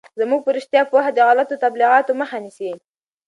زموږ 0.19 0.41
په 0.43 0.51
رشتیا 0.57 0.81
پوهه 0.91 1.11
د 1.13 1.19
غلطو 1.27 1.55
تبلیغاتو 1.63 2.13
مخه 2.21 2.37
نیسي. 2.43 2.71